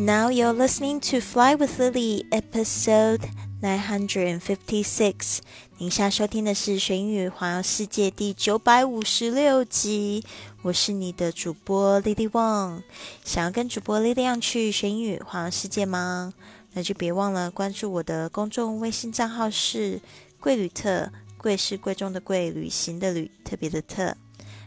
[0.00, 3.20] Now you're listening to Fly with Lily, episode
[3.60, 5.40] nine hundred and fifty-six.
[5.76, 10.24] 您现在收听的是《学英语环游世界》第九百五十六集。
[10.62, 12.82] 我是你的主播 Lily Wang。
[13.26, 16.32] 想要跟主播 Lily 一样去学英语环游世界吗？
[16.72, 20.00] 那就别忘了关注我的公众微信账号是
[20.40, 24.16] “贵旅特”，贵是贵重的贵，旅行的旅，特别的特。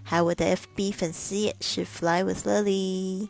[0.04, 3.30] 还有我的 FB 粉丝页是 Fly with Lily。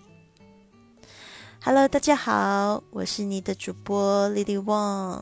[1.66, 5.22] Hello，大家好，我是你的主播 Lily Wong。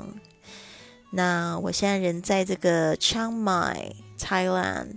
[1.12, 4.96] 那我现在人在这个 Chiang Mai Thailand，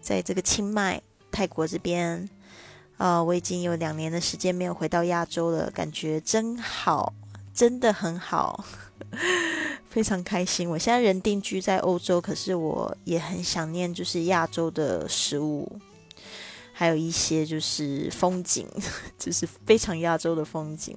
[0.00, 1.00] 在这个清迈
[1.30, 2.28] 泰国这边。
[2.96, 7.14] 啊，我已经有两年的时间没有回到亚洲了，感觉真好，
[7.54, 8.64] 真的很好，
[9.88, 10.68] 非常开心。
[10.68, 15.80] 我现在人定居在欧洲，可是我也很想念就是亚洲的食物。
[16.80, 18.66] 还有一些就是风景，
[19.18, 20.96] 就是非常亚洲的风景。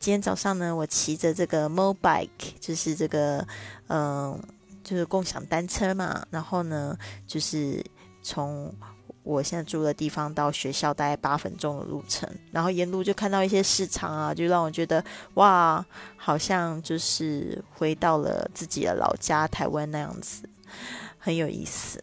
[0.00, 2.28] 今天早上呢，我骑着这个 Mobike，
[2.58, 3.46] 就是这个
[3.86, 4.36] 嗯，
[4.82, 6.26] 就是共享单车嘛。
[6.30, 7.80] 然后呢，就是
[8.20, 8.74] 从
[9.22, 12.28] 我现在住的地方到学校大概八分钟的路程。
[12.50, 20.42] 然后沿路就看到一些市场啊，就让我觉得哇，好像就是回到了自己的老家台湾那样子，
[21.16, 22.02] 很有意思。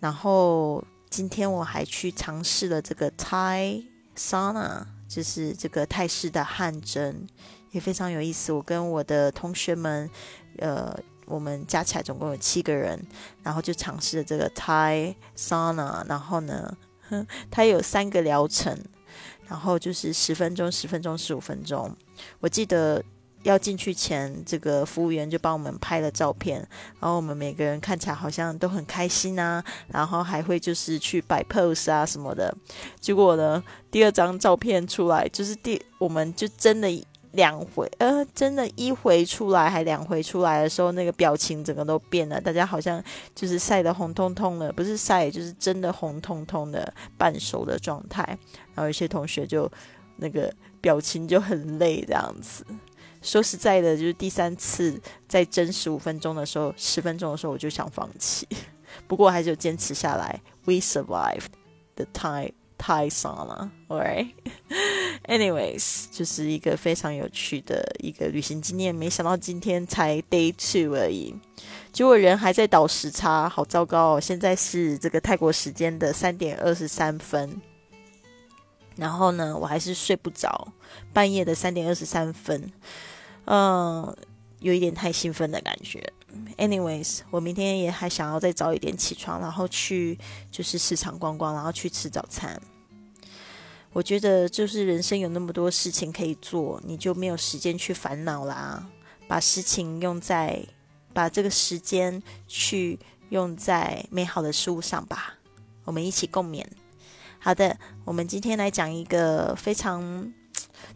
[0.00, 0.82] 然后。
[1.12, 3.84] 今天我还去尝试了这个 Thai
[4.16, 7.26] sauna，就是这个泰式的汗蒸，
[7.70, 8.50] 也非常有意思。
[8.50, 10.08] 我跟我的同学们，
[10.56, 12.98] 呃，我们加起来总共有七个人，
[13.42, 16.02] 然后就尝试了这个 Thai sauna。
[16.08, 16.74] 然后呢，
[17.52, 18.74] 它有三个疗程，
[19.46, 21.94] 然后就是十分钟、十分钟、十五分钟。
[22.40, 23.04] 我记得。
[23.42, 26.58] 要进去前，这个服务员就帮我们拍了照片，
[27.00, 32.54] 然后我们每个人看起来好像都很开心啊，然后还会就是去摆 pose 啊什么的。
[33.00, 36.88] 结果呢，第二张照片出来，就是第我们就真的
[37.32, 43.02] 两回，呃，真的一回出来还两回出来的时候，那个表情整个都变了，大家好像
[43.34, 48.22] 就是晒得红彤彤的，不是晒，就是真的红彤彤的半熟的状态。
[48.74, 49.70] 然后有些同学就
[50.16, 52.64] 那个表情就很累这样子。
[53.22, 58.46] 说实在的，就是第三次在蒸十五分钟的时候，十分钟的时候我就想放弃，
[59.06, 60.40] 不过还是有坚持下来。
[60.64, 61.52] We survived
[61.94, 64.32] the Thai Thai sauna, alright?
[65.26, 68.92] Anyways，就是一个非常有趣的一个旅行经验。
[68.92, 71.34] 没想到今天才 Day Two 而已，
[71.92, 74.20] 结果人还在倒时差，好糟糕哦！
[74.20, 77.60] 现在是这个泰国时间的三点二十三分。
[78.96, 80.68] 然后呢，我还是睡不着，
[81.12, 82.70] 半夜的三点二十三分，
[83.44, 84.16] 嗯，
[84.60, 86.12] 有一点太兴奋的感觉。
[86.56, 90.18] Anyways，我明天也还想要再早一点起床，然后去
[90.50, 92.60] 就是市场逛逛，然后去吃早餐。
[93.92, 98.88] 我觉得就是人生有那么多事情可以做，你就没有时间去烦恼啦。
[99.28, 100.64] 把事情用在，
[101.12, 102.98] 把这个时间去
[103.28, 105.34] 用在美好的事物上吧。
[105.84, 106.64] 我们一起共勉。
[107.38, 110.32] 好的，我们今天来讲一个非常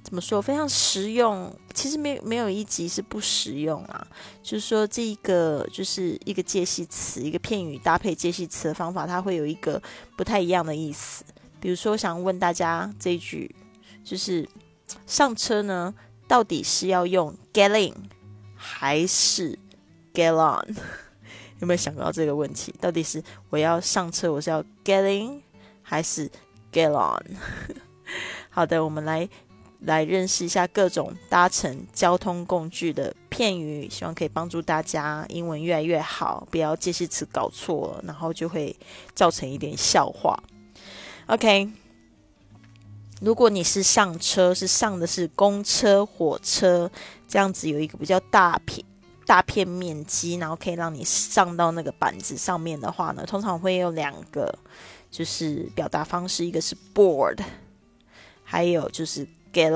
[0.02, 1.52] 怎么说非常实用。
[1.74, 4.06] 其实没没有一集是不实用啊。
[4.42, 9.80] 就是说，这一个就是一个介系词，一个片语搭配介系词的方法，它会有一个
[10.16, 11.24] 不太一样的意思。
[11.60, 13.54] 比如说，想问大家这一句，
[14.04, 14.48] 就是
[15.06, 15.92] 上车呢，
[16.28, 17.94] 到底是要用 get in
[18.54, 19.58] 还是
[20.14, 20.76] get on？
[21.58, 22.74] 有没有想到这个问题？
[22.80, 25.42] 到底是我要上车，我是要 get in？
[25.82, 26.30] 还是
[26.72, 27.36] get on。
[28.50, 29.28] 好的，我们来
[29.86, 38.76] 来认识一下各种搭乘交通工具的片语，希望可以帮助大家英文越来越好，不要介系词搞错，然后就会
[39.14, 40.38] 造成一点笑话。
[41.26, 41.68] OK，
[43.20, 46.90] 如果你是上车，是上的是公车、火车，
[47.26, 48.84] 这样子有一个比较大片
[49.24, 54.56] 大片面积，然后可以让你上到那个板子上面的话呢，通常会有两个。
[55.08, 57.38] 就是表达方式，一个是 board，
[58.42, 59.71] 还有就是 get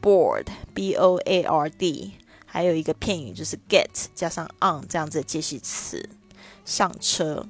[0.00, 2.14] on，board，b o a r d，
[2.46, 6.08] 还有一个片语就是 get 加上 on 这样子的介系词，
[6.64, 7.46] 上车。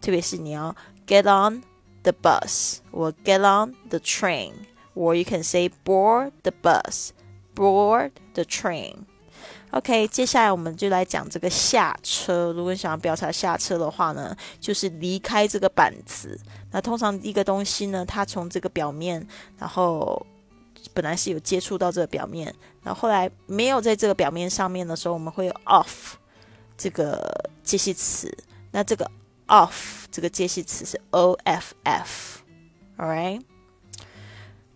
[0.00, 0.76] 特别是你要
[1.06, 1.62] get on
[2.02, 9.06] the bus，或 get on the train，or you can say board the bus，board the train。
[9.73, 12.53] OK，接下来我们就来讲这个下车。
[12.53, 16.39] 如果你想要表达下车的话呢，就是离开这个板子。
[16.71, 19.27] 那通常一个东西呢，它从这个表面，
[19.57, 20.23] 然后
[20.93, 22.53] 本来是有接触到这个表面，
[22.83, 26.13] 然后后来没有在这个表面上面的时候，我们会有 off
[26.77, 28.31] 这个介系词。
[28.71, 29.09] 那这个
[29.47, 33.07] off 这个介系词是 o f f，all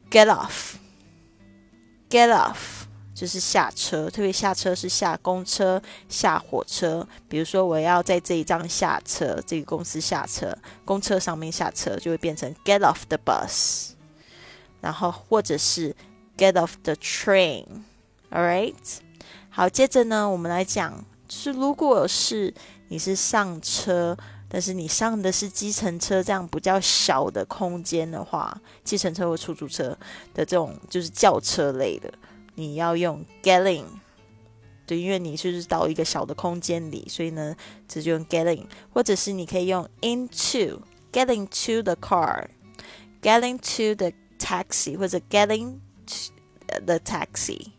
[0.10, 0.78] right？Get off。
[2.10, 2.77] get off
[3.18, 7.06] 就是下车，特别下车是下公车、下火车。
[7.28, 10.56] 比如说，我要在这一站下车，这个公司下车，
[10.86, 13.94] 公车上面下车就会变成 get off the bus。
[14.82, 15.96] 然后或者是
[16.38, 17.66] get off the train，all
[18.30, 18.76] right。
[19.50, 22.54] 好，接着呢，我们来讲，就是如果是
[22.90, 24.16] 你是上车，
[24.48, 29.98] 但是你上的是计程车这样比较小的空间的话，计程车或出租车
[30.36, 32.14] 的这种就是轿车类的。
[32.60, 33.86] 你要用 getting，
[34.88, 37.56] 对，因为你就是到一个小的空间里，所以呢，
[37.88, 45.76] 这就用 getting，或者是你可以用 into，getting to the car，getting to the taxi，或者 getting
[46.86, 47.74] the taxi。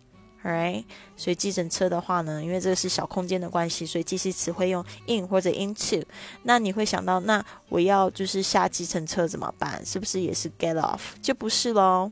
[0.49, 0.85] Right，
[1.15, 6.03] 所以计程车的话呢，因为这个是小空间的关系，所以计时词会用 in 或者 into。
[6.45, 9.85] 那你会想到，那我要就是下计程车怎么办？
[9.85, 11.01] 是不是也是 get off？
[11.21, 12.11] 就不是喽，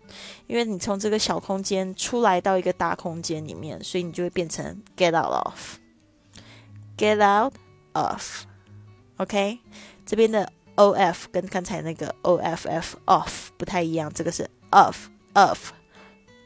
[0.49, 7.55] 因为你从这个小空间出来到一个大空间里面，所以你就会变成 get out of，get out
[7.95, 9.61] of，OK？
[10.05, 12.67] 这边的 of 跟刚才那个 off
[13.07, 15.73] off 不太一样，这个是 of of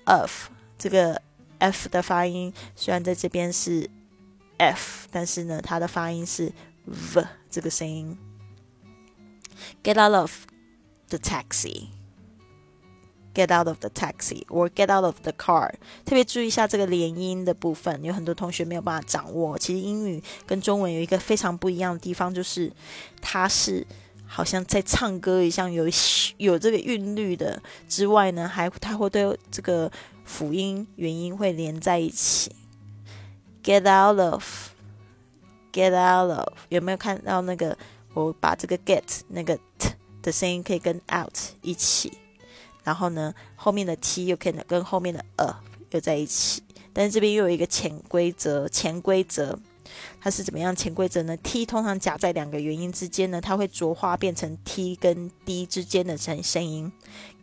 [0.04, 0.30] of
[0.78, 1.20] 这个。
[1.60, 3.88] F 的发音虽然在这边是
[4.58, 6.52] f，但是呢，它的发音是
[6.84, 8.18] v 这个声音。
[9.82, 10.32] Get out of
[11.08, 11.88] the taxi.
[13.32, 15.72] Get out of the taxi or get out of the car.
[16.04, 19.56] 特别注意一下这个连音的部分，有很多同学没有办法掌握。
[19.56, 22.72] 其实英语跟中文有一个非常不一样的地方，就是
[23.20, 23.86] 它是
[24.26, 25.84] 好像在唱歌一样，有
[26.38, 29.90] 有这个韵律的之外呢，还它会对这个。
[30.30, 32.54] 辅音、元音会连在一起。
[33.64, 37.76] Get out of，get out of，有没有看到那个？
[38.14, 39.90] 我把这个 get 那个 t
[40.22, 42.12] 的声音可以跟 out 一起，
[42.82, 45.56] 然后呢，后面的 t 又可以跟后面的 a
[45.90, 46.62] 又在一起。
[46.92, 49.58] 但是这边又有一个潜规则，潜规则
[50.20, 50.74] 它是怎么样？
[50.74, 56.90] 潜规则呢？t 通常夹在两个元音之间呢，它会浊化变成 t 跟 d 之间的声声音。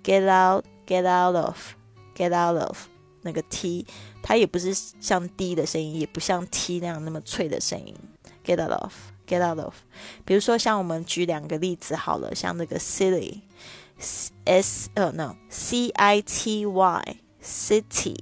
[0.04, 1.77] Get out，get out of。
[2.18, 2.78] Get out of
[3.22, 3.86] 那个 T，
[4.24, 7.96] 它也不是像 D 的声音，也不像 T 那样那么脆的声音。
[8.44, 9.76] Get out of，get out of。
[10.26, 18.16] 比如说，像我们举两个例子好了，像那个 City，S 呃 no，C I T Y，City。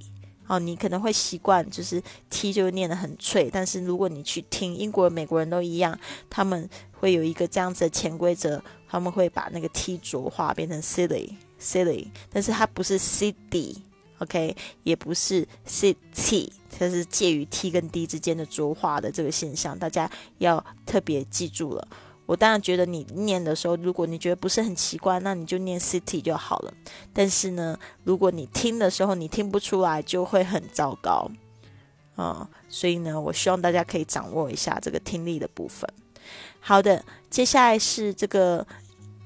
[0.48, 5.98] 哦，你可能会习惯就是 T 就念得很脆，但是如果你去听英国、美国人都一样，
[6.28, 13.76] 他们会有一个这样子的潜规则，他们会把那个 T 浊化变成 City，City，但是它不是 City。
[14.18, 21.86] OK，也不是 city，它是介于 t 跟 d 之间的浊化的这个现象，大家要特别记住了。
[22.24, 26.72] 我当然觉得你念的时候，如果你觉得不是很奇怪，那你就念 city 就好了。
[27.12, 31.30] 但是呢，如果你听的时候你听不出来，就会很糟糕
[32.16, 32.48] 嗯。
[32.68, 35.88] 所以呢，我希望大家可以掌握一下这个听力的部分。
[36.58, 38.66] 好的，接下来是这个。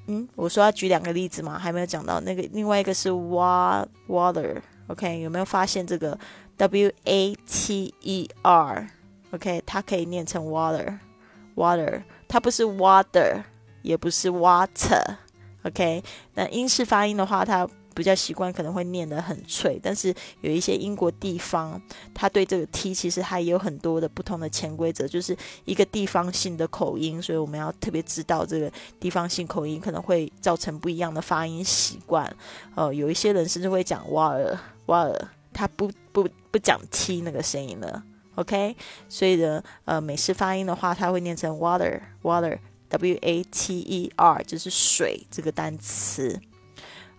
[0.07, 4.61] 嗯，我说要举两个例子嘛，还没有讲到那个，另外一个是 water
[4.91, 6.19] OK，有没有发现这个
[6.57, 13.43] W A T E R，OK，它可以念成 water，water，它不是 water，
[13.83, 16.03] 也不是 water，OK，
[16.35, 17.69] 那英式发音的话，它。
[17.95, 21.81] 比较习惯可能会念得很脆，但是有一些英国地方，
[22.15, 32.35] 他对这个 T 其实还有很多的不同的潜规则，就是一个地方性的口音，所以我们要特别知道这个地方性口音可能会造成不一样的发音习惯。
[32.75, 34.57] 呃，有一些人甚至会讲 water
[34.87, 35.21] water，
[35.53, 38.03] 他不不不讲 T 那个声音了。
[38.37, 38.75] OK，
[39.09, 42.57] 所以呢，呃，美式发音的话，它会念成 water water
[42.89, 46.41] W A T E R，就是水这个单词。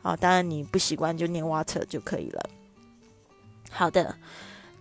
[0.02, 2.50] 啊，当然你不习惯就念 water 就可以了。
[3.70, 4.18] 好的，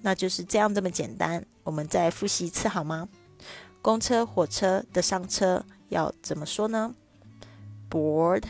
[0.03, 1.45] 那就是这样这么简单。
[1.65, 3.09] 我们再复习一次好吗？
[3.83, 6.95] 公车、火车的上车要怎么说呢
[7.91, 8.45] ？Board，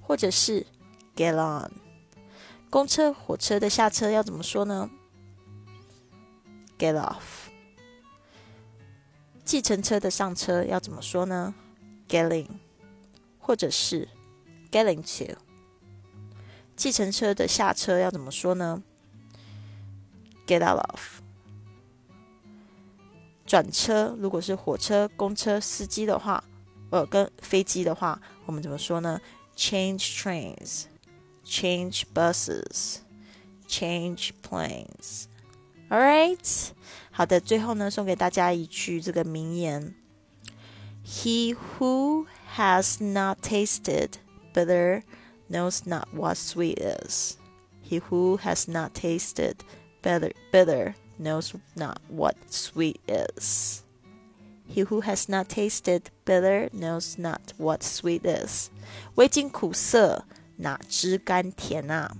[0.00, 0.66] 或者是
[1.14, 1.70] Get on。
[2.68, 4.90] 公车、火车的下车要怎么说呢
[6.76, 7.46] ？Get off。
[9.44, 11.54] 计程车的上车要怎么说呢
[12.08, 12.48] ？Getting，
[13.38, 14.08] 或者是
[14.72, 15.45] Getting to。
[16.76, 18.82] 计程车的下车要怎么说呢
[20.46, 21.00] get out of。
[23.46, 26.42] 转车，如果是火车、公车司机的话，
[26.90, 29.20] 呃，跟飞机的话，我们怎么说呢
[29.56, 30.86] ？Change trains,
[31.44, 32.96] change buses,
[33.68, 35.26] change planes.
[35.88, 36.68] All right，
[37.12, 39.94] 好的，最后呢，送给大家一句这个名言
[41.06, 44.10] ：He who has not tasted
[44.52, 45.04] bitter
[45.49, 47.37] knows not what sweet is.
[47.81, 49.57] He who has not tasted
[50.01, 53.83] bitter bitter knows not what sweet is.
[54.65, 58.69] He who has not tasted bitter knows not what sweet is.
[59.15, 60.25] 未经苦涩，
[60.57, 62.15] 哪知甘甜啊？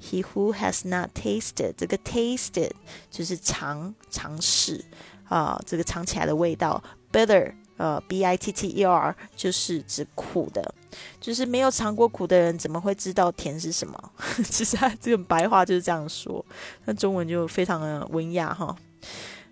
[0.00, 2.72] He who has not tasted，这个 tasted
[3.10, 4.84] 就是尝尝试
[5.28, 6.82] 啊，这个尝起来的味道。
[7.12, 10.73] Bitter， 呃，b i t t e r 就是指苦的，
[11.21, 14.11] 就是没有尝过苦的人怎么会知道甜是什么？
[14.49, 16.43] 其实他这个白话就是这样说，
[16.85, 18.75] 那中文就非常的文雅哈。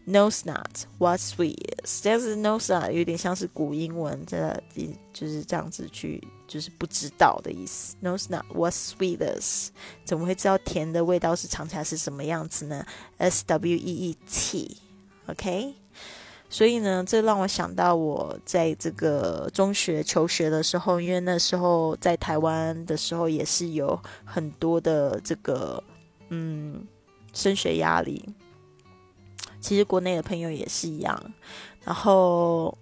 [0.07, 4.61] Knows not what sweet is，但是 knows not 有点像是古英文，这
[5.11, 7.95] 就是这样子去，就是不知道的意思。
[8.03, 9.71] Knows not what sweet is，
[10.03, 12.85] 怎么会知道甜的味道是尝起来是什么样子呢
[13.17, 15.73] ？S W E E T，OK。
[16.55, 25.83] 所以呢，这让我想到我在这个中学求学的时候，因为那时候在台湾的时候也是有很多的这个
[26.29, 26.81] 嗯
[27.33, 28.23] 升学压力。
[29.59, 31.21] 其实国内的朋友也是一样，
[31.83, 32.73] 然后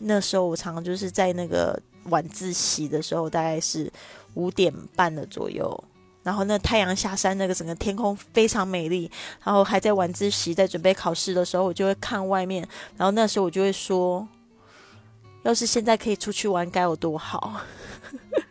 [0.00, 3.88] 那时候我常常就是在那个晚自习的时候，大概是
[4.34, 5.84] 五点半的左右，
[6.28, 9.10] 然后那太阳下山，那个整个天空非常美丽，
[9.42, 12.68] 然后还在晚自习，在准备考试的时候，我就会看外面，
[12.98, 14.28] 然后那时候我就会说，
[15.42, 17.62] 要是现在可以出去玩，该有多好！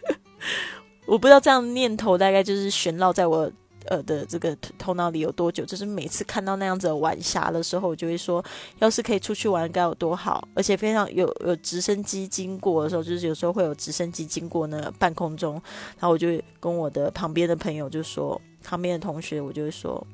[1.05, 3.51] 我不知道这样念头大概就是悬绕在我。
[3.87, 5.65] 呃的这个头脑里有多久？
[5.65, 8.43] 就是每次看到那样子的晚霞的时候，我就会说，
[8.79, 10.47] 要是可以出去玩该有多好！
[10.53, 15.53] 而且非常有有直升机经过的时候，就是有时候会有直升机经过那半空中，
[15.99, 16.29] 然后我就
[16.59, 20.05] 跟我的旁边的朋友就说，旁边的同学我就会说，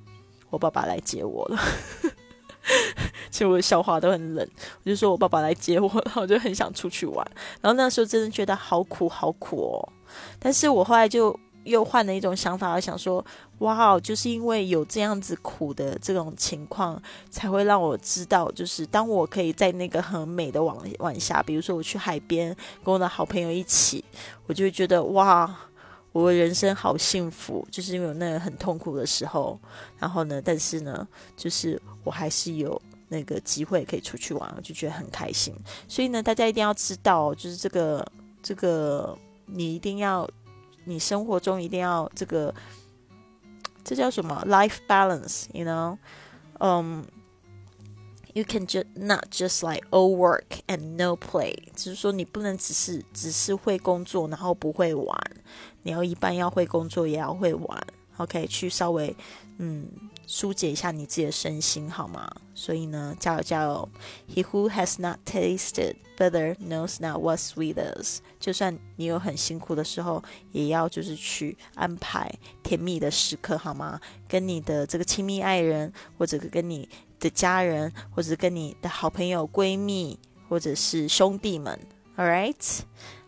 [0.49, 1.59] 我爸爸来接我了。
[3.29, 4.47] 其实我的笑话都很冷，
[4.83, 7.25] 我就说我爸爸来接我，然后我就很想出去玩。
[7.61, 9.89] 然后那时候真的觉得好苦好苦哦，
[10.39, 11.37] 但是我后来就。
[11.63, 13.23] 又换了一种想法，而想说，
[13.59, 24.03] 哇，就是因为有这样子苦的这种情况，才会让我知道，就是当我可以在那个很美的晚晚霞，比如说我去海边跟我的好朋友一起，
[24.45, 25.53] 我就会觉得，哇，
[26.11, 29.57] 我的人生好幸福，就是因为有那个很痛苦的时候，
[29.97, 35.55] 然后呢，但是呢，就是我还是有那个机会可以出去玩，我就觉得很开心。
[35.87, 38.05] 所以呢，大家一定要知道，就是这个
[38.41, 40.29] 这个，你一定要。
[40.85, 42.53] 你生活中一定要这个，
[43.83, 45.97] 这叫什么？Life balance，you know？
[46.59, 47.05] 嗯
[48.33, 55.17] ，you can just not just like all work and no play，就是说你不能只是只是会工作，然后不会玩，
[55.81, 57.87] 你要一半要会工作，也要会玩。
[58.17, 59.15] OK，去稍微
[59.65, 59.87] 嗯
[60.27, 62.29] 疏解一下你自己的身心，好吗？
[62.53, 63.89] 所以呢，加油加油
[64.33, 68.19] ！He who has not tasted bitter knows not what sweet is。
[68.39, 72.29] 就算你有很辛苦的时候，也要就是去安排
[72.61, 73.99] 甜蜜的时刻，好吗？
[74.27, 76.89] 跟你的这个亲密爱人，或者跟你
[77.19, 81.79] 的家人，或者跟你的好朋友、闺蜜，或者是兄弟们。
[82.17, 82.79] All right。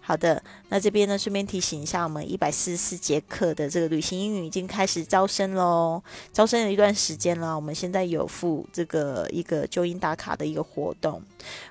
[0.07, 5.99] 好的，那这边呢，顺便提醒一下，我们一百四十四节课的这个旅行英语已经开始招生喽，
[6.31, 11.19] 招生了一段时间了，我们现在有付这个一个纠音打卡的一个活动，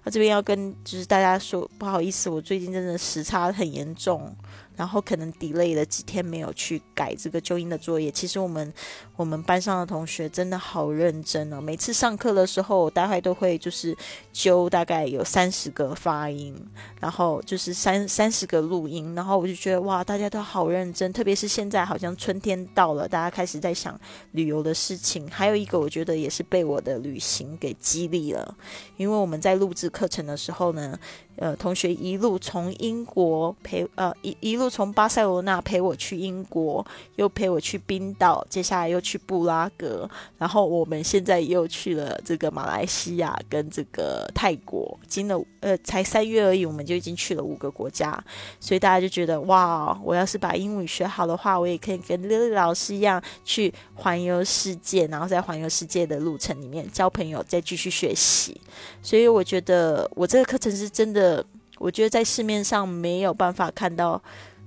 [0.03, 4.35] 那这边要跟就是大家说，不好意思，我最近真的时差很严重。
[4.77, 8.11] 然后可能 delay 了几天没有去改这个纠音的作业。
[8.11, 8.73] 其实我们
[9.17, 11.61] 我们班上的同学真的好认真哦。
[11.61, 13.97] 每次上课的时候，我大概都会就是
[14.33, 16.55] 纠大概有三十个发音，
[17.01, 19.15] 然后就是三三十个录音。
[19.15, 21.13] 然后我就觉得哇，大家都好认真。
[21.13, 23.99] 特别是现在好像春天到了，大家开始在想
[24.33, 25.29] 旅游的事情。
[25.31, 28.57] 还有一个，我觉得也是被我的旅行给激励了，
[28.97, 30.99] 因为我们在录制课程的时候呢。
[31.37, 36.85] 呃，同学一路从英国陪呃一一路又从巴塞罗那陪我去英国，
[37.17, 48.19] 又陪我去冰岛，接下来又去布拉格，然后我们现在又去了这个马来西亚跟这个泰国，经了呃才三月而已，我们就已经去了五个国家，
[48.59, 58.59] 所以大家就觉得哇，我要是把英语学好的话，我也可以跟丽丽老师一样去环游世界，然后在环游世界的路程里面交朋友，再继续学习。
[59.03, 61.45] 所以我觉得我这个课程是真的。
[61.77, 64.23] 我觉得在市面上没有办法看到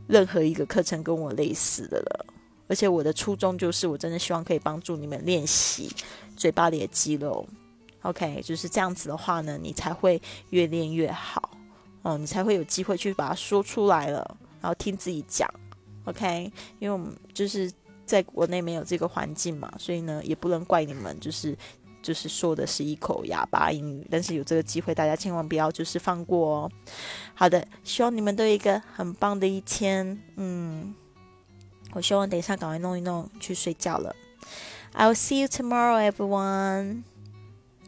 [0.07, 2.25] 任何一个课程跟我类似的了。
[2.69, 5.89] 而且我的初衷就是，我真的希望可以帮助你们练习
[6.35, 7.47] 嘴巴里的肌肉。
[8.01, 11.49] OK，就是这样子的话呢，你才会越练越好
[12.01, 15.49] 哦，你才会有机会去把它说出来了，然后听自己讲。
[16.05, 17.71] OK，因为我们就是
[18.05, 21.57] 在国内没有这个环境嘛，所以呢，也不能怪你们，就是
[22.07, 24.07] 就是说的是一口哑巴英语。
[24.09, 26.71] 但是有这个机会，大家千万不要就是放过哦。
[27.35, 30.17] 好的，希望你们都有一个很棒的一天。
[30.37, 30.95] 嗯，
[31.91, 34.15] 我希望等一下赶快弄一弄去睡觉了。
[34.93, 37.03] I'll see you tomorrow, everyone.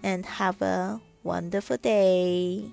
[0.04, 2.72] and have a wonderful day.